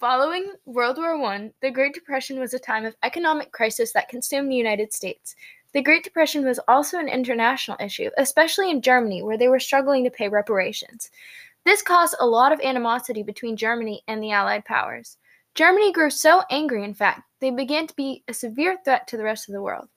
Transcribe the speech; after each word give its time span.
Following 0.00 0.52
World 0.64 0.96
War 0.96 1.20
I, 1.24 1.50
the 1.60 1.72
Great 1.72 1.92
Depression 1.92 2.38
was 2.38 2.54
a 2.54 2.58
time 2.60 2.84
of 2.84 2.94
economic 3.02 3.50
crisis 3.50 3.92
that 3.94 4.08
consumed 4.08 4.48
the 4.48 4.54
United 4.54 4.92
States. 4.92 5.34
The 5.72 5.82
Great 5.82 6.04
Depression 6.04 6.44
was 6.44 6.60
also 6.68 7.00
an 7.00 7.08
international 7.08 7.76
issue, 7.80 8.08
especially 8.16 8.70
in 8.70 8.80
Germany, 8.80 9.24
where 9.24 9.36
they 9.36 9.48
were 9.48 9.58
struggling 9.58 10.04
to 10.04 10.10
pay 10.10 10.28
reparations. 10.28 11.10
This 11.64 11.82
caused 11.82 12.14
a 12.20 12.26
lot 12.26 12.52
of 12.52 12.60
animosity 12.60 13.24
between 13.24 13.56
Germany 13.56 14.02
and 14.06 14.22
the 14.22 14.30
Allied 14.30 14.64
powers. 14.64 15.16
Germany 15.56 15.90
grew 15.90 16.10
so 16.10 16.44
angry, 16.48 16.84
in 16.84 16.94
fact, 16.94 17.22
they 17.40 17.50
began 17.50 17.88
to 17.88 17.96
be 17.96 18.22
a 18.28 18.32
severe 18.32 18.78
threat 18.84 19.08
to 19.08 19.16
the 19.16 19.24
rest 19.24 19.48
of 19.48 19.52
the 19.52 19.62
world. 19.62 19.88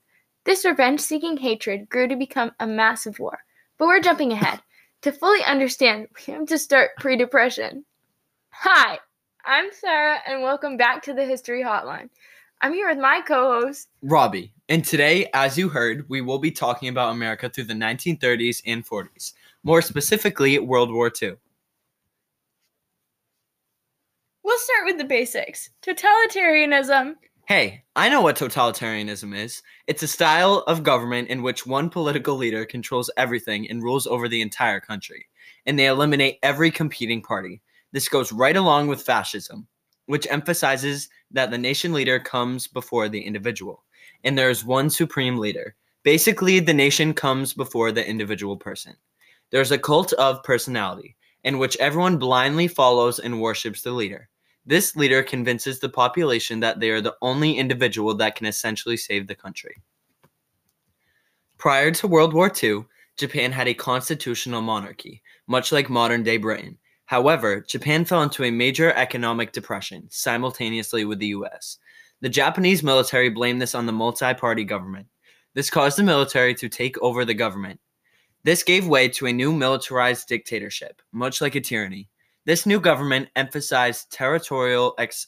This 0.46 0.66
revenge 0.66 1.02
seeking 1.02 1.38
hatred 1.38 1.90
grew 1.90 2.08
to 2.08 2.16
become 2.16 2.54
a 2.60 2.66
massive 2.66 3.20
war. 3.20 3.38
But 3.78 3.86
we're 3.86 4.02
jumping 4.02 4.32
ahead. 4.32 4.62
To 5.04 5.12
fully 5.12 5.44
understand, 5.44 6.08
we 6.16 6.34
have 6.34 6.48
to 6.48 6.58
start 6.58 6.90
pre 6.98 7.18
depression. 7.18 7.86
Hi, 8.50 8.98
I'm 9.46 9.72
Sarah, 9.72 10.20
and 10.28 10.44
welcome 10.44 10.78
back 10.78 11.02
to 11.04 11.14
the 11.14 11.26
History 11.26 11.64
Hotline. 11.64 12.10
I'm 12.62 12.74
here 12.74 12.88
with 12.88 13.00
my 13.00 13.22
co 13.28 13.60
host, 13.60 13.90
Robbie. 14.04 14.54
And 14.70 14.86
today, 14.86 15.30
as 15.34 15.58
you 15.58 15.68
heard, 15.68 16.08
we 16.10 16.22
will 16.22 16.38
be 16.38 16.52
talking 16.52 16.90
about 16.90 17.12
America 17.12 17.50
through 17.50 17.64
the 17.64 17.74
1930s 17.74 18.62
and 18.68 18.86
40s, 18.86 19.34
more 19.64 19.82
specifically, 19.82 20.60
World 20.60 20.94
War 20.94 21.12
II. 21.20 21.34
We'll 24.44 24.60
start 24.60 24.86
with 24.86 25.00
the 25.00 25.06
basics 25.06 25.72
totalitarianism. 25.82 27.16
Hey, 27.48 27.84
I 27.96 28.10
know 28.10 28.22
what 28.22 28.38
totalitarianism 28.38 29.36
is. 29.36 29.64
It's 29.88 30.04
a 30.04 30.08
style 30.08 30.60
of 30.68 30.84
government 30.84 31.30
in 31.30 31.42
which 31.42 31.66
one 31.66 31.90
political 31.90 32.36
leader 32.36 32.64
controls 32.64 33.10
everything 33.18 33.68
and 33.72 33.82
rules 33.82 34.06
over 34.06 34.30
the 34.30 34.42
entire 34.42 34.80
country, 34.80 35.26
and 35.66 35.80
they 35.80 35.88
eliminate 35.88 36.38
every 36.44 36.70
competing 36.70 37.24
party. 37.24 37.62
This 37.92 38.10
goes 38.10 38.32
right 38.32 38.56
along 38.56 38.88
with 38.88 39.02
fascism, 39.02 39.68
which 40.06 40.28
emphasizes 40.30 41.10
that 41.32 41.52
the 41.52 41.58
nation 41.58 41.94
leader 41.94 42.20
comes 42.20 42.68
before 42.68 43.10
the 43.10 43.22
individual, 43.22 43.84
and 44.24 44.38
there 44.38 44.50
is 44.50 44.64
one 44.64 44.90
supreme 44.90 45.38
leader. 45.38 45.76
Basically, 46.04 46.60
the 46.60 46.74
nation 46.74 47.14
comes 47.14 47.54
before 47.54 47.92
the 47.92 48.08
individual 48.08 48.58
person. 48.58 48.96
There's 49.52 49.72
a 49.72 49.78
cult 49.78 50.14
of 50.14 50.44
personality, 50.44 51.16
in 51.44 51.60
which 51.60 51.78
everyone 51.78 52.18
blindly 52.18 52.68
follows 52.68 53.20
and 53.20 53.42
worships 53.42 53.82
the 53.82 53.92
leader. 53.92 54.30
This 54.66 54.96
leader 54.96 55.24
convinces 55.24 55.80
the 55.80 55.90
population 55.90 56.60
that 56.60 56.80
they 56.80 56.92
are 56.92 57.02
the 57.02 57.16
only 57.22 57.58
individual 57.58 58.14
that 58.16 58.36
can 58.36 58.46
essentially 58.46 58.98
save 58.98 59.28
the 59.28 59.36
country. 59.36 59.82
Prior 61.58 61.92
to 61.92 62.08
World 62.08 62.34
War 62.34 62.52
II, 62.62 62.86
Japan 63.18 63.52
had 63.52 63.68
a 63.68 63.74
constitutional 63.74 64.62
monarchy, 64.62 65.22
much 65.48 65.72
like 65.72 65.90
modern 65.90 66.24
day 66.24 66.38
Britain, 66.38 66.78
However, 67.12 67.60
Japan 67.60 68.06
fell 68.06 68.24
into 68.24 68.46
a 68.46 68.52
major 68.52 68.94
economic 68.94 69.52
depression 69.52 70.08
simultaneously 70.10 71.04
with 71.04 71.20
the 71.20 71.34
US. 71.36 71.78
The 72.22 72.30
Japanese 72.30 72.84
military 72.84 73.28
blamed 73.28 73.62
this 73.62 73.76
on 73.76 73.86
the 73.86 73.92
multi 73.92 74.34
party 74.34 74.64
government. 74.64 75.08
This 75.54 75.70
caused 75.70 75.98
the 75.98 76.04
military 76.04 76.56
to 76.56 76.70
take 76.70 76.98
over 77.02 77.26
the 77.26 77.34
government. 77.34 77.82
This 78.46 78.64
gave 78.64 78.88
way 78.88 79.10
to 79.10 79.26
a 79.26 79.34
new 79.34 79.52
militarized 79.52 80.30
dictatorship, 80.30 81.02
much 81.12 81.42
like 81.42 81.56
a 81.56 81.60
tyranny. 81.60 82.08
This 82.46 82.66
new 82.66 82.80
government 82.80 83.28
emphasized 83.36 84.10
territorial 84.14 84.94
ex- 84.98 85.28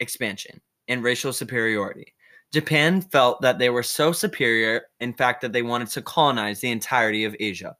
expansion 0.00 0.60
and 0.88 1.04
racial 1.04 1.32
superiority. 1.32 2.12
Japan 2.52 3.00
felt 3.00 3.40
that 3.40 3.60
they 3.60 3.70
were 3.70 3.84
so 3.84 4.10
superior, 4.10 4.86
in 4.98 5.12
fact, 5.12 5.42
that 5.42 5.52
they 5.52 5.62
wanted 5.62 5.90
to 5.90 6.02
colonize 6.02 6.58
the 6.58 6.72
entirety 6.72 7.24
of 7.24 7.36
Asia. 7.38 7.76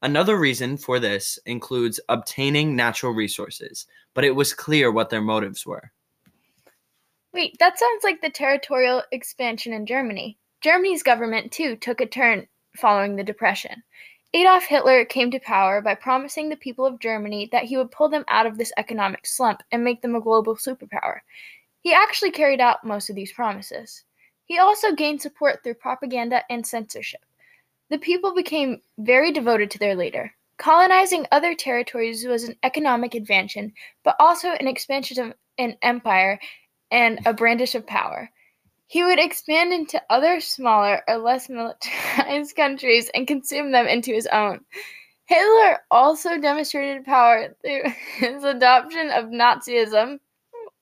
Another 0.00 0.38
reason 0.38 0.76
for 0.76 1.00
this 1.00 1.38
includes 1.44 1.98
obtaining 2.08 2.76
natural 2.76 3.12
resources, 3.12 3.86
but 4.14 4.24
it 4.24 4.34
was 4.34 4.54
clear 4.54 4.92
what 4.92 5.10
their 5.10 5.20
motives 5.20 5.66
were. 5.66 5.90
Wait, 7.32 7.56
that 7.58 7.78
sounds 7.78 8.04
like 8.04 8.20
the 8.20 8.30
territorial 8.30 9.02
expansion 9.10 9.72
in 9.72 9.86
Germany. 9.86 10.38
Germany's 10.60 11.02
government, 11.02 11.50
too, 11.52 11.76
took 11.76 12.00
a 12.00 12.06
turn 12.06 12.46
following 12.76 13.16
the 13.16 13.24
Depression. 13.24 13.82
Adolf 14.34 14.64
Hitler 14.64 15.04
came 15.04 15.30
to 15.30 15.40
power 15.40 15.80
by 15.80 15.94
promising 15.94 16.48
the 16.48 16.56
people 16.56 16.84
of 16.86 17.00
Germany 17.00 17.48
that 17.50 17.64
he 17.64 17.76
would 17.76 17.90
pull 17.90 18.08
them 18.08 18.24
out 18.28 18.46
of 18.46 18.56
this 18.56 18.72
economic 18.76 19.26
slump 19.26 19.62
and 19.72 19.82
make 19.82 20.02
them 20.02 20.14
a 20.14 20.20
global 20.20 20.54
superpower. 20.54 21.20
He 21.80 21.92
actually 21.92 22.30
carried 22.30 22.60
out 22.60 22.84
most 22.84 23.08
of 23.08 23.16
these 23.16 23.32
promises. 23.32 24.04
He 24.44 24.58
also 24.58 24.92
gained 24.92 25.22
support 25.22 25.62
through 25.62 25.74
propaganda 25.74 26.42
and 26.50 26.66
censorship. 26.66 27.20
The 27.90 27.98
people 27.98 28.34
became 28.34 28.82
very 28.98 29.32
devoted 29.32 29.70
to 29.72 29.78
their 29.78 29.94
leader. 29.94 30.32
Colonizing 30.58 31.26
other 31.30 31.54
territories 31.54 32.26
was 32.26 32.44
an 32.44 32.56
economic 32.62 33.14
advantage, 33.14 33.72
but 34.02 34.16
also 34.18 34.50
an 34.50 34.66
expansion 34.66 35.24
of 35.24 35.34
an 35.56 35.76
empire 35.82 36.38
and 36.90 37.20
a 37.24 37.32
brandish 37.32 37.74
of 37.74 37.86
power. 37.86 38.30
He 38.88 39.04
would 39.04 39.18
expand 39.18 39.72
into 39.72 40.02
other 40.10 40.40
smaller 40.40 41.02
or 41.06 41.18
less 41.18 41.48
militarized 41.48 42.56
countries 42.56 43.10
and 43.14 43.26
consume 43.26 43.70
them 43.70 43.86
into 43.86 44.12
his 44.12 44.26
own. 44.26 44.60
Hitler 45.26 45.80
also 45.90 46.38
demonstrated 46.38 47.04
power 47.04 47.54
through 47.62 47.82
his 48.16 48.44
adoption 48.44 49.10
of 49.10 49.26
Nazism, 49.26 50.18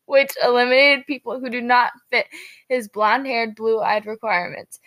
which 0.06 0.30
eliminated 0.42 1.06
people 1.06 1.40
who 1.40 1.50
do 1.50 1.60
not 1.60 1.92
fit 2.10 2.26
his 2.68 2.88
blonde 2.88 3.26
haired, 3.26 3.56
blue 3.56 3.80
eyed 3.80 4.06
requirements. 4.06 4.78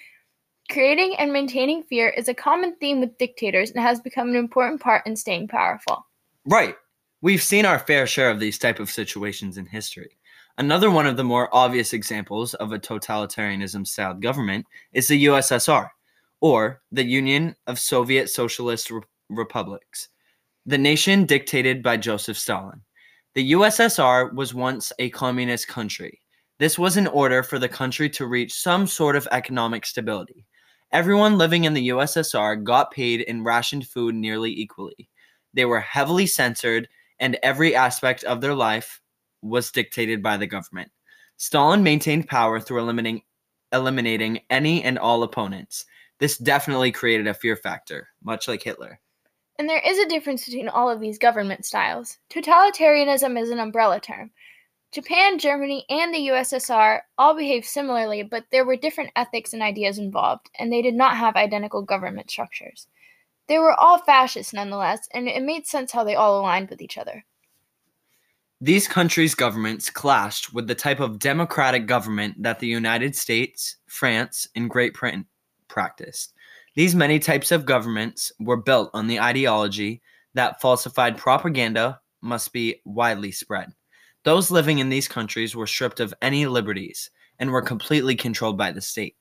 Creating 0.71 1.15
and 1.17 1.33
maintaining 1.33 1.81
fear 1.81 2.09
is 2.09 2.27
a 2.27 2.33
common 2.33 2.75
theme 2.75 2.99
with 2.99 3.17
dictators 3.17 3.71
and 3.71 3.81
has 3.81 3.99
become 3.99 4.29
an 4.29 4.35
important 4.35 4.79
part 4.79 5.03
in 5.07 5.15
staying 5.15 5.47
powerful. 5.47 6.05
Right. 6.45 6.75
We've 7.21 7.41
seen 7.41 7.65
our 7.65 7.79
fair 7.79 8.05
share 8.05 8.29
of 8.29 8.39
these 8.39 8.59
type 8.59 8.79
of 8.79 8.91
situations 8.91 9.57
in 9.57 9.65
history. 9.65 10.11
Another 10.59 10.91
one 10.91 11.07
of 11.07 11.17
the 11.17 11.23
more 11.23 11.49
obvious 11.51 11.91
examples 11.91 12.53
of 12.55 12.71
a 12.71 12.77
totalitarianism 12.77 13.87
styled 13.87 14.21
government 14.21 14.67
is 14.93 15.07
the 15.07 15.25
USSR, 15.25 15.89
or 16.39 16.81
the 16.91 17.03
Union 17.03 17.55
of 17.65 17.79
Soviet 17.79 18.29
Socialist 18.29 18.91
Re- 18.91 19.01
Republics, 19.29 20.09
the 20.67 20.77
nation 20.77 21.25
dictated 21.25 21.81
by 21.81 21.97
Joseph 21.97 22.37
Stalin. 22.37 22.81
The 23.33 23.53
USSR 23.53 24.33
was 24.35 24.53
once 24.53 24.93
a 24.99 25.09
communist 25.09 25.67
country. 25.67 26.21
This 26.59 26.77
was 26.77 26.95
in 26.95 27.07
order 27.07 27.41
for 27.41 27.57
the 27.57 27.69
country 27.69 28.09
to 28.11 28.27
reach 28.27 28.53
some 28.53 28.85
sort 28.85 29.15
of 29.15 29.27
economic 29.31 29.85
stability. 29.85 30.45
Everyone 30.91 31.37
living 31.37 31.65
in 31.65 31.75
the 31.75 31.89
USSR 31.89 32.63
got 32.63 32.89
paid 32.89 33.21
in 33.21 33.43
rationed 33.43 33.87
food 33.87 34.15
nearly 34.15 34.51
equally. 34.51 35.07
They 35.53 35.65
were 35.65 35.79
heavily 35.79 36.25
censored, 36.25 36.89
and 37.19 37.37
every 37.43 37.75
aspect 37.75 38.23
of 38.23 38.41
their 38.41 38.55
life 38.55 38.99
was 39.43 39.71
dictated 39.71 40.23
by 40.23 40.37
the 40.37 40.47
government. 40.47 40.91
Stalin 41.37 41.83
maintained 41.83 42.27
power 42.27 42.59
through 42.59 42.79
eliminating, 42.79 43.21
eliminating 43.71 44.39
any 44.49 44.83
and 44.83 44.97
all 44.97 45.21
opponents. 45.21 45.85
This 46.19 46.37
definitely 46.39 46.91
created 46.91 47.27
a 47.27 47.35
fear 47.35 47.55
factor, 47.55 48.07
much 48.23 48.47
like 48.47 48.63
Hitler. 48.63 48.99
And 49.59 49.69
there 49.69 49.81
is 49.85 49.99
a 49.99 50.09
difference 50.09 50.45
between 50.45 50.69
all 50.69 50.89
of 50.89 50.99
these 50.99 51.19
government 51.19 51.65
styles. 51.65 52.17
Totalitarianism 52.31 53.39
is 53.39 53.51
an 53.51 53.59
umbrella 53.59 53.99
term. 53.99 54.31
Japan, 54.91 55.37
Germany, 55.37 55.85
and 55.89 56.13
the 56.13 56.29
USSR 56.29 57.01
all 57.17 57.35
behaved 57.35 57.65
similarly, 57.65 58.23
but 58.23 58.45
there 58.51 58.65
were 58.65 58.75
different 58.75 59.11
ethics 59.15 59.53
and 59.53 59.61
ideas 59.61 59.99
involved, 59.99 60.49
and 60.57 60.71
they 60.71 60.81
did 60.81 60.95
not 60.95 61.15
have 61.15 61.35
identical 61.35 61.83
government 61.83 62.31
structures. 62.31 62.87
They 63.47 63.59
were 63.59 63.73
all 63.73 63.99
fascist 63.99 64.53
nonetheless, 64.53 65.07
and 65.13 65.27
it 65.27 65.43
made 65.43 65.67
sense 65.67 65.91
how 65.91 66.03
they 66.03 66.15
all 66.15 66.39
aligned 66.39 66.69
with 66.69 66.81
each 66.81 66.97
other. 66.97 67.23
These 68.61 68.87
countries' 68.87 69.35
governments 69.35 69.89
clashed 69.89 70.53
with 70.53 70.67
the 70.67 70.75
type 70.75 70.99
of 70.99 71.19
democratic 71.19 71.85
government 71.85 72.41
that 72.43 72.59
the 72.59 72.67
United 72.67 73.15
States, 73.15 73.77
France, 73.87 74.47
and 74.55 74.69
Great 74.69 74.93
Britain 74.95 75.25
practiced. 75.67 76.33
These 76.75 76.95
many 76.95 77.19
types 77.19 77.51
of 77.51 77.65
governments 77.65 78.31
were 78.39 78.57
built 78.57 78.89
on 78.93 79.07
the 79.07 79.19
ideology 79.19 80.01
that 80.33 80.61
falsified 80.61 81.17
propaganda 81.17 81.99
must 82.21 82.51
be 82.51 82.81
widely 82.85 83.31
spread. 83.31 83.73
Those 84.23 84.51
living 84.51 84.79
in 84.79 84.89
these 84.89 85.07
countries 85.07 85.55
were 85.55 85.67
stripped 85.67 85.99
of 85.99 86.13
any 86.21 86.45
liberties 86.45 87.09
and 87.39 87.51
were 87.51 87.61
completely 87.61 88.15
controlled 88.15 88.57
by 88.57 88.71
the 88.71 88.81
state. 88.81 89.15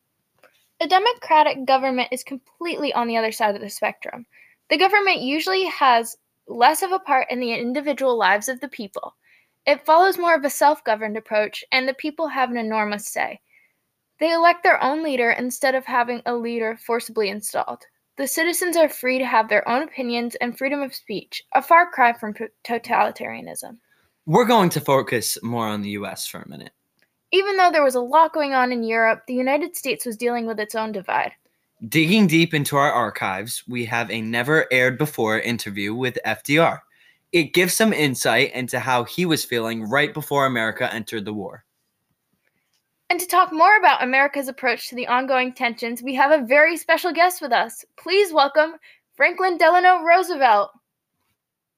A 0.80 0.88
democratic 0.88 1.64
government 1.66 2.08
is 2.12 2.24
completely 2.24 2.92
on 2.92 3.06
the 3.06 3.16
other 3.16 3.32
side 3.32 3.54
of 3.54 3.60
the 3.60 3.70
spectrum. 3.70 4.26
The 4.70 4.76
government 4.76 5.20
usually 5.20 5.64
has 5.66 6.16
less 6.46 6.82
of 6.82 6.92
a 6.92 6.98
part 6.98 7.30
in 7.30 7.40
the 7.40 7.52
individual 7.52 8.16
lives 8.18 8.48
of 8.48 8.60
the 8.60 8.68
people. 8.68 9.14
It 9.66 9.84
follows 9.84 10.18
more 10.18 10.34
of 10.34 10.44
a 10.44 10.50
self 10.50 10.82
governed 10.82 11.16
approach, 11.16 11.64
and 11.70 11.86
the 11.86 11.94
people 11.94 12.28
have 12.28 12.50
an 12.50 12.56
enormous 12.56 13.08
say. 13.08 13.40
They 14.18 14.32
elect 14.32 14.62
their 14.62 14.82
own 14.82 15.02
leader 15.04 15.30
instead 15.30 15.74
of 15.74 15.84
having 15.84 16.22
a 16.26 16.34
leader 16.34 16.76
forcibly 16.76 17.28
installed. 17.28 17.84
The 18.16 18.26
citizens 18.26 18.76
are 18.76 18.88
free 18.88 19.18
to 19.18 19.26
have 19.26 19.48
their 19.48 19.68
own 19.68 19.82
opinions 19.82 20.34
and 20.36 20.58
freedom 20.58 20.82
of 20.82 20.94
speech, 20.94 21.44
a 21.52 21.62
far 21.62 21.90
cry 21.90 22.12
from 22.12 22.34
totalitarianism. 22.64 23.78
We're 24.28 24.44
going 24.44 24.68
to 24.70 24.80
focus 24.82 25.38
more 25.42 25.66
on 25.66 25.80
the 25.80 25.88
US 25.92 26.26
for 26.26 26.42
a 26.42 26.48
minute. 26.50 26.72
Even 27.32 27.56
though 27.56 27.70
there 27.70 27.82
was 27.82 27.94
a 27.94 28.00
lot 28.00 28.34
going 28.34 28.52
on 28.52 28.72
in 28.72 28.82
Europe, 28.82 29.22
the 29.26 29.32
United 29.32 29.74
States 29.74 30.04
was 30.04 30.18
dealing 30.18 30.44
with 30.46 30.60
its 30.60 30.74
own 30.74 30.92
divide. 30.92 31.32
Digging 31.88 32.26
deep 32.26 32.52
into 32.52 32.76
our 32.76 32.92
archives, 32.92 33.64
we 33.66 33.86
have 33.86 34.10
a 34.10 34.20
never 34.20 34.66
aired 34.70 34.98
before 34.98 35.40
interview 35.40 35.94
with 35.94 36.18
FDR. 36.26 36.80
It 37.32 37.54
gives 37.54 37.72
some 37.72 37.94
insight 37.94 38.52
into 38.52 38.78
how 38.78 39.04
he 39.04 39.24
was 39.24 39.46
feeling 39.46 39.88
right 39.88 40.12
before 40.12 40.44
America 40.44 40.92
entered 40.92 41.24
the 41.24 41.32
war. 41.32 41.64
And 43.08 43.18
to 43.18 43.26
talk 43.26 43.50
more 43.50 43.78
about 43.78 44.02
America's 44.02 44.48
approach 44.48 44.90
to 44.90 44.94
the 44.94 45.06
ongoing 45.06 45.54
tensions, 45.54 46.02
we 46.02 46.14
have 46.16 46.38
a 46.38 46.44
very 46.44 46.76
special 46.76 47.14
guest 47.14 47.40
with 47.40 47.52
us. 47.52 47.82
Please 47.98 48.30
welcome 48.30 48.74
Franklin 49.14 49.56
Delano 49.56 50.02
Roosevelt. 50.02 50.72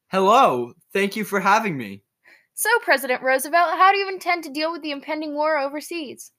Hello, 0.08 0.72
thank 0.92 1.14
you 1.14 1.22
for 1.22 1.38
having 1.38 1.78
me. 1.78 2.02
So, 2.60 2.68
President 2.82 3.22
Roosevelt, 3.22 3.78
how 3.78 3.90
do 3.90 3.96
you 3.96 4.06
intend 4.06 4.44
to 4.44 4.50
deal 4.50 4.70
with 4.70 4.82
the 4.82 4.90
impending 4.90 5.32
war 5.32 5.56
overseas? 5.56 6.30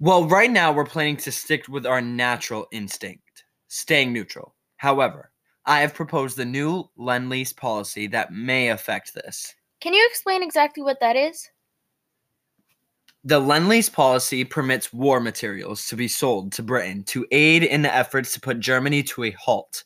Well, 0.00 0.26
right 0.26 0.50
now 0.50 0.72
we're 0.72 0.84
planning 0.84 1.16
to 1.18 1.30
stick 1.30 1.68
with 1.68 1.86
our 1.86 2.00
natural 2.00 2.66
instinct, 2.72 3.44
staying 3.68 4.12
neutral. 4.12 4.56
However, 4.78 5.30
I 5.64 5.82
have 5.82 5.94
proposed 5.94 6.36
the 6.36 6.44
new 6.44 6.90
Lend 6.96 7.30
Lease 7.30 7.52
policy 7.52 8.08
that 8.08 8.32
may 8.32 8.70
affect 8.70 9.14
this. 9.14 9.54
Can 9.80 9.94
you 9.94 10.04
explain 10.10 10.42
exactly 10.42 10.82
what 10.82 10.98
that 10.98 11.14
is? 11.14 11.48
The 13.22 13.38
Lend 13.38 13.68
Lease 13.68 13.88
policy 13.88 14.44
permits 14.44 14.92
war 14.92 15.20
materials 15.20 15.86
to 15.86 15.94
be 15.94 16.08
sold 16.08 16.50
to 16.54 16.64
Britain 16.64 17.04
to 17.04 17.24
aid 17.30 17.62
in 17.62 17.82
the 17.82 17.94
efforts 17.94 18.34
to 18.34 18.40
put 18.40 18.58
Germany 18.58 19.04
to 19.04 19.22
a 19.22 19.30
halt. 19.30 19.84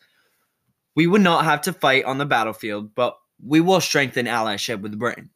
We 0.96 1.06
would 1.06 1.20
not 1.20 1.44
have 1.44 1.60
to 1.62 1.74
fight 1.74 2.06
on 2.06 2.16
the 2.16 2.24
battlefield, 2.24 2.94
but 2.94 3.18
we 3.44 3.60
will 3.60 3.80
strengthen 3.80 4.26
allyship 4.26 4.80
with 4.80 4.98
Britain, 4.98 5.30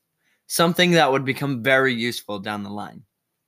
something 0.47 0.93
that 0.93 1.13
would 1.13 1.25
become 1.25 1.63
very 1.63 1.95
useful 1.95 2.39
down 2.39 2.63
the 2.63 2.71
line. 2.71 3.03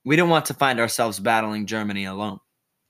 We 0.05 0.15
don't 0.15 0.29
want 0.29 0.45
to 0.45 0.53
find 0.53 0.79
ourselves 0.79 1.19
battling 1.19 1.65
Germany 1.65 2.05
alone. 2.05 2.39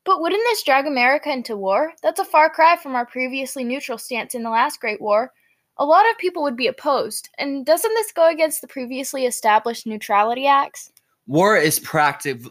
But 0.04 0.22
wouldn't 0.22 0.42
this 0.46 0.64
drag 0.64 0.88
America 0.88 1.32
into 1.32 1.56
war? 1.56 1.94
That's 2.02 2.20
a 2.20 2.26
far 2.26 2.50
cry 2.50 2.76
from 2.76 2.96
our 2.96 3.06
previously 3.06 3.64
neutral 3.64 3.98
stance 3.98 4.34
in 4.34 4.44
the 4.44 4.50
last 4.50 4.80
Great 4.80 5.02
War. 5.02 5.32
A 5.78 5.86
lot 5.86 6.10
of 6.10 6.18
people 6.18 6.44
would 6.44 6.58
be 6.58 6.68
opposed, 6.68 7.30
and 7.38 7.66
doesn't 7.66 7.94
this 7.94 8.12
go 8.12 8.30
against 8.30 8.62
the 8.62 8.68
previously 8.68 9.26
established 9.26 9.88
neutrality 9.88 10.48
acts? 10.48 10.92
War 11.28 11.56
is 11.56 11.80
practic- 11.80 12.42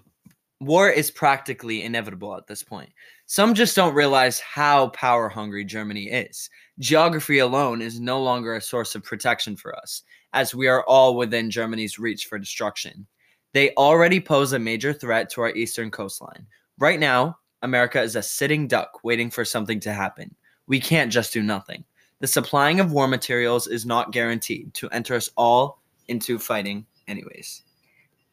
war 0.60 0.88
is 0.88 1.10
practically 1.10 1.82
inevitable 1.82 2.36
at 2.36 2.46
this 2.46 2.62
point. 2.62 2.90
Some 3.30 3.54
just 3.54 3.76
don't 3.76 3.94
realize 3.94 4.40
how 4.40 4.88
power 4.88 5.28
hungry 5.28 5.64
Germany 5.64 6.10
is. 6.10 6.50
Geography 6.80 7.38
alone 7.38 7.80
is 7.80 8.00
no 8.00 8.20
longer 8.20 8.56
a 8.56 8.60
source 8.60 8.96
of 8.96 9.04
protection 9.04 9.54
for 9.54 9.72
us, 9.76 10.02
as 10.32 10.52
we 10.52 10.66
are 10.66 10.82
all 10.86 11.16
within 11.16 11.48
Germany's 11.48 11.96
reach 11.96 12.26
for 12.26 12.40
destruction. 12.40 13.06
They 13.52 13.72
already 13.74 14.18
pose 14.18 14.52
a 14.52 14.58
major 14.58 14.92
threat 14.92 15.30
to 15.30 15.42
our 15.42 15.54
eastern 15.54 15.92
coastline. 15.92 16.44
Right 16.80 16.98
now, 16.98 17.38
America 17.62 18.02
is 18.02 18.16
a 18.16 18.22
sitting 18.22 18.66
duck 18.66 18.98
waiting 19.04 19.30
for 19.30 19.44
something 19.44 19.78
to 19.78 19.92
happen. 19.92 20.34
We 20.66 20.80
can't 20.80 21.12
just 21.12 21.32
do 21.32 21.40
nothing. 21.40 21.84
The 22.18 22.26
supplying 22.26 22.80
of 22.80 22.90
war 22.90 23.06
materials 23.06 23.68
is 23.68 23.86
not 23.86 24.10
guaranteed 24.10 24.74
to 24.74 24.90
enter 24.90 25.14
us 25.14 25.30
all 25.36 25.80
into 26.08 26.36
fighting, 26.36 26.84
anyways. 27.06 27.62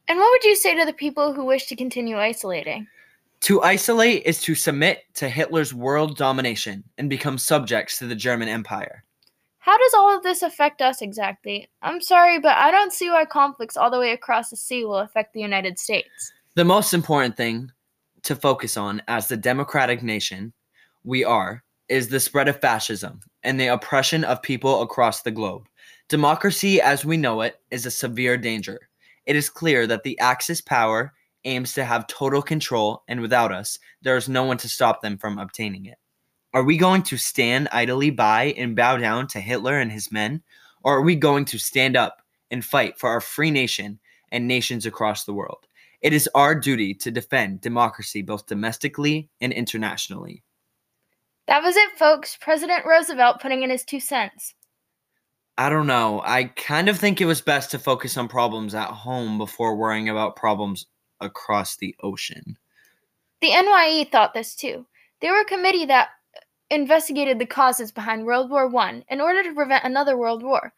And 0.07 0.17
what 0.17 0.31
would 0.31 0.43
you 0.43 0.55
say 0.55 0.75
to 0.75 0.85
the 0.85 0.93
people 0.93 1.33
who 1.33 1.45
wish 1.45 1.67
to 1.67 1.75
continue 1.75 2.17
isolating? 2.17 2.88
To 3.42 3.62
isolate 3.62 4.24
is 4.25 4.42
to 4.42 4.56
submit 4.56 5.04
to 5.16 5.30
Hitler's 5.30 5.74
world 5.74 6.18
domination 6.18 6.84
and 6.98 7.10
become 7.10 7.38
subjects 7.38 8.00
to 8.00 8.07
the 8.07 8.16
German 8.16 8.50
Empire. 8.50 9.04
How 9.60 9.78
does 9.78 9.94
all 9.94 10.16
of 10.16 10.24
this 10.24 10.42
affect 10.42 10.81
us 10.81 11.01
exactly? 11.01 11.69
I'm 11.81 12.01
sorry, 12.01 12.39
but 12.39 12.57
I 12.57 12.72
don't 12.72 12.94
see 12.94 13.10
why 13.10 13.25
conflicts 13.25 13.78
all 13.78 13.92
the 13.92 14.00
way 14.00 14.12
across 14.12 14.50
the 14.50 14.56
sea 14.56 14.86
will 14.86 15.00
affect 15.00 15.34
the 15.34 15.42
United 15.42 15.78
States. 15.78 16.31
The 16.56 16.66
most 16.66 16.94
important 16.94 17.38
thing 17.38 17.72
to 18.24 18.36
focus 18.36 18.78
on 18.78 19.01
as 19.07 19.28
the 19.28 19.38
democratic 19.38 20.01
nation 20.01 20.54
we 21.04 21.24
are 21.24 21.63
is 21.89 22.07
the 22.07 22.19
spread 22.19 22.48
of 22.48 22.60
fascism 22.60 23.19
and 23.44 23.60
the 23.60 23.68
oppression 23.68 24.24
of 24.24 24.42
people 24.42 24.81
across 24.81 25.22
the 25.22 25.31
globe. 25.31 25.68
Democracy 26.10 26.81
as 26.81 27.06
we 27.06 27.18
know 27.18 27.42
it 27.42 27.62
is 27.69 27.86
a 27.86 27.92
severe 27.92 28.38
danger. 28.38 28.89
It 29.25 29.36
is 29.36 29.50
clear 29.50 29.86
that 29.88 30.04
the 30.04 30.18
Axis 30.19 30.62
power 30.62 31.13
aims 31.47 31.73
to 31.73 31.85
have 31.85 32.05
total 32.07 32.41
control, 32.41 33.03
and 33.07 33.21
without 33.21 33.51
us, 33.51 33.79
there 34.01 34.17
is 34.17 34.29
no 34.29 34.44
one 34.44 34.57
to 34.57 34.69
stop 34.69 35.01
them 35.01 35.17
from 35.17 35.39
obtaining 35.39 35.85
it. 35.85 35.97
Are 36.53 36.63
we 36.63 36.77
going 36.77 37.03
to 37.03 37.17
stand 37.17 37.67
idly 37.71 38.09
by 38.09 38.53
and 38.57 38.75
bow 38.75 38.97
down 38.97 39.27
to 39.27 39.39
Hitler 39.39 39.79
and 39.79 39.91
his 39.91 40.11
men? 40.11 40.44
Or 40.83 40.97
are 40.97 41.01
we 41.01 41.15
going 41.15 41.45
to 41.45 41.57
stand 41.57 41.97
up 41.97 42.21
and 42.51 42.63
fight 42.63 42.97
for 42.97 43.09
our 43.09 43.21
free 43.21 43.51
nation 43.51 43.99
and 44.31 44.47
nations 44.47 44.85
across 44.85 45.23
the 45.23 45.33
world? 45.33 45.67
It 46.01 46.13
is 46.13 46.29
our 46.35 46.53
duty 46.53 46.94
to 46.95 47.11
defend 47.11 47.61
democracy 47.61 48.21
both 48.21 48.45
domestically 48.45 49.29
and 49.41 49.51
internationally. 49.51 50.43
That 51.47 51.63
was 51.63 51.75
it, 51.75 51.97
folks. 51.97 52.38
President 52.39 52.85
Roosevelt 52.85 53.41
putting 53.41 53.63
in 53.63 53.69
his 53.69 53.83
two 53.83 54.00
cents. 54.00 54.53
I 55.57 55.69
don't 55.69 55.88
know. 55.88 56.21
I 56.23 56.45
kind 56.45 56.88
of 56.88 57.00
think 57.00 57.19
it 57.19 57.25
was 57.25 57.41
best 57.41 57.71
to 57.71 57.79
focus 57.79 58.15
on 58.15 58.27
problems 58.27 58.75
at 58.75 58.89
home 58.89 59.38
before 59.38 59.75
worrying 59.75 60.07
about 60.07 60.35
problems 60.35 60.85
across 61.21 61.77
the 61.77 61.95
ocean. 62.01 62.57
The 63.41 63.49
NYE 63.49 64.07
thought 64.11 64.33
this 64.33 64.55
too. 64.55 64.85
They 65.21 65.29
were 65.29 65.41
a 65.41 65.45
committee 65.45 65.85
that 65.85 66.09
investigated 66.69 67.39
the 67.39 67.45
causes 67.45 67.91
behind 67.91 68.25
World 68.25 68.49
War 68.49 68.73
I 68.77 69.03
in 69.09 69.21
order 69.21 69.43
to 69.43 69.53
prevent 69.53 69.83
another 69.83 70.17
world 70.17 70.43
war. 70.43 70.73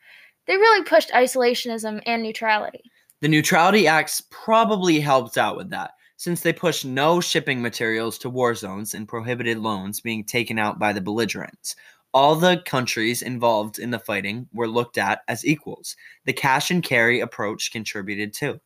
They 0.46 0.56
really 0.56 0.84
pushed 0.84 1.12
isolationism 1.12 2.02
and 2.06 2.24
neutrality. 2.24 2.84
The 3.22 3.28
Neutrality 3.28 3.88
Acts 3.88 4.24
probably 4.30 5.00
helped 5.00 5.38
out 5.38 5.58
with 5.58 5.70
that, 5.72 5.92
since 6.16 6.42
they 6.42 6.54
pushed 6.54 6.86
no 6.86 7.20
shipping 7.20 7.62
materials 7.62 8.18
to 8.20 8.30
war 8.30 8.56
zones 8.56 8.94
and 8.94 9.08
prohibited 9.08 9.58
loans 9.58 10.00
being 10.00 10.24
taken 10.24 10.58
out 10.58 10.80
by 10.80 10.94
the 10.94 11.02
belligerents. 11.02 11.76
All 12.14 12.36
the 12.36 12.62
countries 12.66 13.22
involved 13.22 13.78
in 13.78 13.92
the 13.92 14.00
fighting 14.00 14.48
were 14.54 14.68
looked 14.68 14.98
at 14.98 15.22
as 15.28 15.46
equals. 15.46 15.96
The 16.26 16.34
cash 16.34 16.72
and 16.72 16.82
carry 16.82 17.20
approach 17.20 17.72
contributed 17.72 18.34
too. 18.34 18.60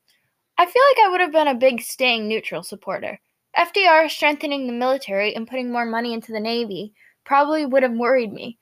I 0.58 0.66
feel 0.66 0.84
like 0.92 1.06
I 1.06 1.10
would 1.10 1.22
have 1.22 1.32
been 1.32 1.48
a 1.48 1.56
big 1.56 1.82
staying 1.82 2.28
neutral 2.28 2.64
supporter. 2.64 3.20
FDR 3.58 4.10
strengthening 4.10 4.68
the 4.68 4.74
military 4.74 5.36
and 5.36 5.48
putting 5.48 5.72
more 5.72 5.86
money 5.86 6.14
into 6.14 6.32
the 6.32 6.40
Navy 6.40 6.94
probably 7.26 7.66
would 7.66 7.84
have 7.84 7.94
worried 7.94 8.32
me. 8.32 8.58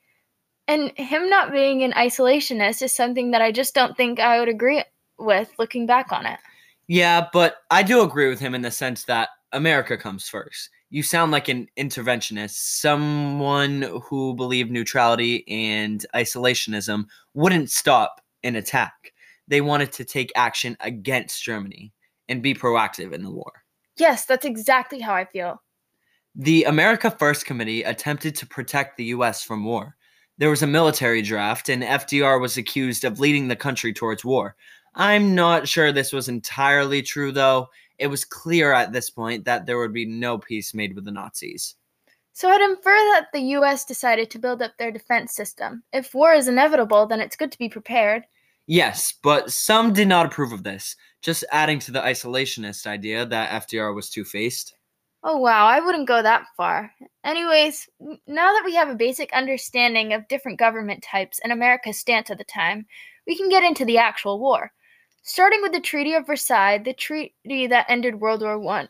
And 0.67 0.91
him 0.97 1.29
not 1.29 1.51
being 1.51 1.83
an 1.83 1.91
isolationist 1.93 2.81
is 2.81 2.95
something 2.95 3.31
that 3.31 3.41
I 3.41 3.51
just 3.51 3.73
don't 3.73 3.97
think 3.97 4.19
I 4.19 4.39
would 4.39 4.49
agree 4.49 4.83
with 5.17 5.51
looking 5.57 5.85
back 5.85 6.11
on 6.11 6.25
it. 6.25 6.39
Yeah, 6.87 7.27
but 7.31 7.57
I 7.69 7.83
do 7.83 8.01
agree 8.01 8.29
with 8.29 8.39
him 8.39 8.55
in 8.55 8.61
the 8.61 8.71
sense 8.71 9.05
that 9.05 9.29
America 9.51 9.97
comes 9.97 10.27
first. 10.27 10.69
You 10.89 11.03
sound 11.03 11.31
like 11.31 11.47
an 11.47 11.67
interventionist, 11.77 12.51
someone 12.51 13.83
who 14.03 14.33
believed 14.33 14.71
neutrality 14.71 15.47
and 15.47 16.05
isolationism 16.13 17.05
wouldn't 17.33 17.69
stop 17.69 18.21
an 18.43 18.55
attack. 18.55 19.10
They 19.47 19.61
wanted 19.61 19.91
to 19.93 20.05
take 20.05 20.31
action 20.35 20.77
against 20.79 21.43
Germany 21.43 21.93
and 22.29 22.41
be 22.41 22.53
proactive 22.53 23.13
in 23.13 23.23
the 23.23 23.31
war. 23.31 23.63
Yes, 23.97 24.25
that's 24.25 24.45
exactly 24.45 24.99
how 24.99 25.13
I 25.13 25.25
feel. 25.25 25.61
The 26.35 26.63
America 26.63 27.11
First 27.11 27.45
Committee 27.45 27.83
attempted 27.83 28.35
to 28.35 28.47
protect 28.47 28.95
the 28.95 29.05
U.S. 29.05 29.43
from 29.43 29.65
war. 29.65 29.97
There 30.37 30.49
was 30.49 30.63
a 30.63 30.67
military 30.67 31.21
draft, 31.21 31.67
and 31.67 31.83
FDR 31.83 32.39
was 32.39 32.57
accused 32.57 33.03
of 33.03 33.19
leading 33.19 33.47
the 33.47 33.55
country 33.55 33.93
towards 33.93 34.23
war. 34.23 34.55
I'm 34.95 35.35
not 35.35 35.67
sure 35.67 35.91
this 35.91 36.13
was 36.13 36.29
entirely 36.29 37.01
true, 37.01 37.31
though. 37.31 37.67
It 37.97 38.07
was 38.07 38.25
clear 38.25 38.71
at 38.71 38.93
this 38.93 39.09
point 39.09 39.45
that 39.45 39.65
there 39.65 39.77
would 39.77 39.93
be 39.93 40.05
no 40.05 40.37
peace 40.37 40.73
made 40.73 40.95
with 40.95 41.05
the 41.05 41.11
Nazis. 41.11 41.75
So 42.33 42.49
I'd 42.49 42.61
infer 42.61 42.91
that 42.91 43.27
the 43.33 43.41
U.S. 43.41 43.85
decided 43.85 44.29
to 44.31 44.39
build 44.39 44.61
up 44.61 44.71
their 44.77 44.91
defense 44.91 45.35
system. 45.35 45.83
If 45.91 46.15
war 46.15 46.33
is 46.33 46.47
inevitable, 46.47 47.05
then 47.05 47.19
it's 47.19 47.35
good 47.35 47.51
to 47.51 47.57
be 47.57 47.69
prepared. 47.69 48.23
Yes, 48.71 49.13
but 49.21 49.51
some 49.51 49.91
did 49.91 50.07
not 50.07 50.27
approve 50.27 50.53
of 50.53 50.63
this, 50.63 50.95
just 51.21 51.43
adding 51.51 51.77
to 51.79 51.91
the 51.91 51.99
isolationist 51.99 52.87
idea 52.87 53.25
that 53.25 53.67
FDR 53.67 53.93
was 53.93 54.09
two 54.09 54.23
faced. 54.23 54.75
Oh 55.25 55.35
wow, 55.35 55.65
I 55.67 55.81
wouldn't 55.81 56.07
go 56.07 56.23
that 56.23 56.45
far. 56.55 56.89
Anyways, 57.25 57.89
now 57.99 58.53
that 58.53 58.63
we 58.63 58.73
have 58.75 58.87
a 58.87 58.95
basic 58.95 59.33
understanding 59.33 60.13
of 60.13 60.29
different 60.29 60.57
government 60.57 61.03
types 61.03 61.41
and 61.43 61.51
America's 61.51 61.99
stance 61.99 62.29
at 62.29 62.37
the 62.37 62.45
time, 62.45 62.85
we 63.27 63.35
can 63.35 63.49
get 63.49 63.61
into 63.61 63.83
the 63.83 63.97
actual 63.97 64.39
war. 64.39 64.71
Starting 65.21 65.61
with 65.61 65.73
the 65.73 65.81
Treaty 65.81 66.13
of 66.13 66.25
Versailles, 66.25 66.77
the 66.77 66.93
treaty 66.93 67.67
that 67.67 67.87
ended 67.89 68.21
World 68.21 68.39
War 68.39 68.65
I. 68.69 68.87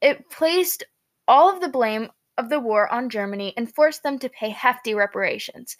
It 0.00 0.28
placed 0.30 0.82
all 1.28 1.54
of 1.54 1.60
the 1.60 1.68
blame 1.68 2.08
of 2.36 2.48
the 2.48 2.58
war 2.58 2.92
on 2.92 3.08
Germany 3.08 3.54
and 3.56 3.72
forced 3.72 4.02
them 4.02 4.18
to 4.18 4.28
pay 4.28 4.48
hefty 4.48 4.92
reparations. 4.92 5.76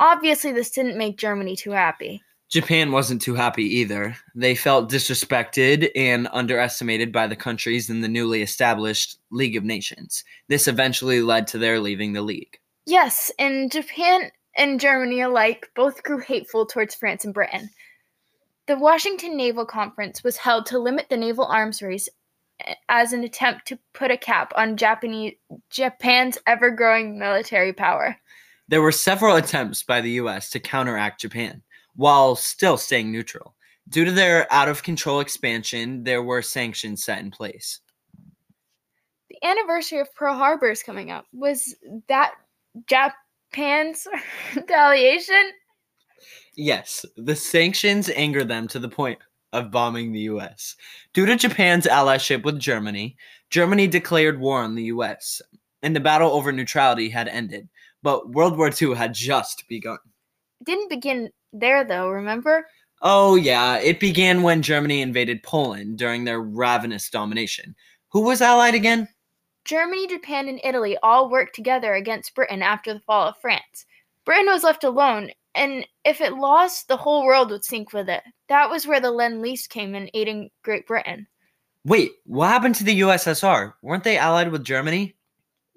Obviously, 0.00 0.50
this 0.50 0.72
didn't 0.72 0.98
make 0.98 1.16
Germany 1.16 1.54
too 1.54 1.70
happy. 1.70 2.24
Japan 2.48 2.92
wasn't 2.92 3.20
too 3.20 3.34
happy 3.34 3.64
either. 3.64 4.16
They 4.34 4.54
felt 4.54 4.90
disrespected 4.90 5.90
and 5.94 6.28
underestimated 6.32 7.12
by 7.12 7.26
the 7.26 7.36
countries 7.36 7.90
in 7.90 8.00
the 8.00 8.08
newly 8.08 8.40
established 8.40 9.18
League 9.30 9.56
of 9.56 9.64
Nations. 9.64 10.24
This 10.48 10.66
eventually 10.66 11.20
led 11.20 11.46
to 11.48 11.58
their 11.58 11.78
leaving 11.78 12.14
the 12.14 12.22
League. 12.22 12.58
Yes, 12.86 13.30
and 13.38 13.70
Japan 13.70 14.30
and 14.56 14.80
Germany 14.80 15.20
alike 15.20 15.70
both 15.76 16.02
grew 16.02 16.20
hateful 16.20 16.64
towards 16.64 16.94
France 16.94 17.26
and 17.26 17.34
Britain. 17.34 17.68
The 18.66 18.78
Washington 18.78 19.36
Naval 19.36 19.66
Conference 19.66 20.24
was 20.24 20.38
held 20.38 20.64
to 20.66 20.78
limit 20.78 21.10
the 21.10 21.18
naval 21.18 21.44
arms 21.44 21.82
race 21.82 22.08
eh, 22.60 22.74
as 22.88 23.12
an 23.12 23.24
attempt 23.24 23.66
to 23.68 23.78
put 23.92 24.10
a 24.10 24.16
cap 24.16 24.54
on 24.56 24.78
Japanese, 24.78 25.34
Japan's 25.68 26.38
ever 26.46 26.70
growing 26.70 27.18
military 27.18 27.74
power. 27.74 28.16
There 28.68 28.82
were 28.82 28.92
several 28.92 29.36
attempts 29.36 29.82
by 29.82 30.00
the 30.00 30.12
US 30.12 30.48
to 30.50 30.60
counteract 30.60 31.20
Japan 31.20 31.62
while 31.98 32.36
still 32.36 32.76
staying 32.76 33.10
neutral. 33.10 33.56
Due 33.88 34.04
to 34.04 34.12
their 34.12 34.50
out 34.52 34.68
of 34.68 34.84
control 34.84 35.18
expansion, 35.18 36.04
there 36.04 36.22
were 36.22 36.42
sanctions 36.42 37.02
set 37.02 37.18
in 37.18 37.28
place. 37.32 37.80
The 39.28 39.44
anniversary 39.44 39.98
of 39.98 40.14
Pearl 40.14 40.36
Harbor 40.36 40.70
is 40.70 40.80
coming 40.80 41.10
up. 41.10 41.26
Was 41.32 41.74
that 42.06 42.34
Japan's 42.86 44.06
retaliation? 44.54 45.50
Yes, 46.54 47.04
the 47.16 47.34
sanctions 47.34 48.08
angered 48.10 48.46
them 48.46 48.68
to 48.68 48.78
the 48.78 48.88
point 48.88 49.18
of 49.52 49.72
bombing 49.72 50.12
the 50.12 50.20
US. 50.20 50.76
Due 51.14 51.26
to 51.26 51.34
Japan's 51.34 51.86
allyship 51.86 52.44
with 52.44 52.60
Germany, 52.60 53.16
Germany 53.50 53.88
declared 53.88 54.38
war 54.38 54.62
on 54.62 54.76
the 54.76 54.84
US, 54.84 55.42
and 55.82 55.96
the 55.96 56.00
battle 56.00 56.30
over 56.30 56.52
neutrality 56.52 57.08
had 57.08 57.26
ended. 57.26 57.68
But 58.04 58.30
World 58.30 58.56
War 58.56 58.70
II 58.70 58.94
had 58.94 59.14
just 59.14 59.64
begun. 59.68 59.98
Didn't 60.64 60.90
begin 60.90 61.30
there 61.52 61.84
though, 61.84 62.08
remember? 62.08 62.66
Oh, 63.00 63.36
yeah, 63.36 63.78
it 63.78 64.00
began 64.00 64.42
when 64.42 64.60
Germany 64.60 65.02
invaded 65.02 65.42
Poland 65.44 65.98
during 65.98 66.24
their 66.24 66.40
ravenous 66.40 67.08
domination. 67.10 67.76
Who 68.10 68.22
was 68.22 68.42
allied 68.42 68.74
again? 68.74 69.08
Germany, 69.64 70.08
Japan, 70.08 70.48
and 70.48 70.60
Italy 70.64 70.96
all 71.02 71.30
worked 71.30 71.54
together 71.54 71.94
against 71.94 72.34
Britain 72.34 72.62
after 72.62 72.92
the 72.92 73.00
fall 73.00 73.28
of 73.28 73.36
France. 73.40 73.86
Britain 74.24 74.46
was 74.46 74.64
left 74.64 74.82
alone, 74.82 75.30
and 75.54 75.86
if 76.04 76.20
it 76.20 76.34
lost, 76.34 76.88
the 76.88 76.96
whole 76.96 77.24
world 77.24 77.50
would 77.50 77.64
sink 77.64 77.92
with 77.92 78.08
it. 78.08 78.22
That 78.48 78.70
was 78.70 78.86
where 78.86 79.00
the 79.00 79.10
Lend 79.10 79.42
Lease 79.42 79.66
came 79.66 79.94
in, 79.94 80.10
aiding 80.14 80.50
Great 80.62 80.86
Britain. 80.86 81.26
Wait, 81.84 82.12
what 82.24 82.48
happened 82.48 82.74
to 82.76 82.84
the 82.84 83.00
USSR? 83.00 83.74
Weren't 83.82 84.04
they 84.04 84.18
allied 84.18 84.50
with 84.50 84.64
Germany? 84.64 85.14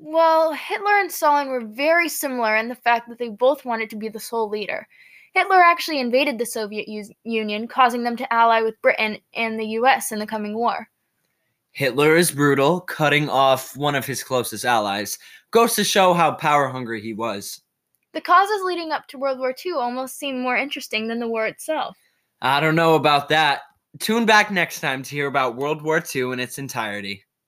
Well, 0.04 0.52
Hitler 0.52 1.00
and 1.00 1.12
Stalin 1.12 1.50
were 1.50 1.64
very 1.64 2.10
similar 2.10 2.56
in 2.56 2.70
the 2.70 2.76
fact 2.76 3.08
that 3.08 3.20
they 3.20 3.30
both 3.30 3.66
wanted 3.66 3.92
to 3.92 3.96
be 3.96 4.10
the 4.10 4.20
sole 4.20 4.50
leader. 4.50 4.88
Hitler 5.36 5.62
actually 5.62 6.00
invaded 6.00 6.40
the 6.40 6.46
Soviet 6.46 6.88
U- 6.88 7.14
Union, 7.24 7.68
causing 7.68 8.04
them 8.04 8.18
to 8.18 8.34
ally 8.34 8.62
with 8.62 8.82
Britain 8.82 9.20
and 9.36 9.60
the 9.60 9.68
US 9.78 10.12
in 10.12 10.18
the 10.18 10.26
coming 10.26 10.56
war. 10.56 10.90
Hitler 11.74 12.16
is 12.16 12.32
brutal, 12.32 12.82
cutting 12.82 13.30
off 13.30 13.78
one 13.78 13.94
of 13.94 14.08
his 14.08 14.24
closest 14.24 14.66
allies. 14.66 15.20
Goes 15.52 15.76
to 15.76 15.84
show 15.84 16.14
how 16.14 16.32
power 16.32 16.68
hungry 16.68 17.00
he 17.00 17.14
was. 17.14 17.62
The 18.14 18.22
causes 18.22 18.64
leading 18.64 18.92
up 18.92 19.06
to 19.10 19.20
World 19.20 19.38
War 19.38 19.54
II 19.64 19.74
almost 19.74 20.18
seem 20.18 20.42
more 20.42 20.58
interesting 20.58 21.10
than 21.10 21.20
the 21.20 21.28
war 21.28 21.46
itself. 21.46 21.96
I 22.42 22.60
don't 22.60 22.76
know 22.76 22.96
about 22.96 23.30
that. 23.30 23.62
Tune 24.00 24.26
back 24.26 24.50
next 24.50 24.80
time 24.80 25.04
to 25.04 25.10
hear 25.12 25.28
about 25.28 25.58
World 25.58 25.84
War 25.84 26.04
II 26.16 26.34
in 26.34 26.40
its 26.40 26.58
entirety. 26.58 27.24